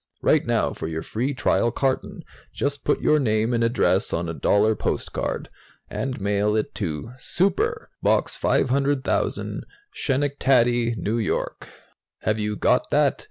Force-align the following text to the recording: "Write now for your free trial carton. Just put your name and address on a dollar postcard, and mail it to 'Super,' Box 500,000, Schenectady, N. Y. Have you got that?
"Write 0.23 0.47
now 0.47 0.73
for 0.73 0.87
your 0.87 1.03
free 1.03 1.31
trial 1.31 1.69
carton. 1.69 2.25
Just 2.51 2.83
put 2.83 3.01
your 3.01 3.19
name 3.19 3.53
and 3.53 3.63
address 3.63 4.11
on 4.11 4.27
a 4.27 4.33
dollar 4.33 4.75
postcard, 4.75 5.47
and 5.91 6.19
mail 6.19 6.55
it 6.55 6.73
to 6.73 7.11
'Super,' 7.19 7.91
Box 8.01 8.35
500,000, 8.35 9.63
Schenectady, 9.93 10.93
N. 10.93 11.03
Y. 11.17 11.45
Have 12.21 12.39
you 12.39 12.55
got 12.55 12.89
that? 12.89 13.19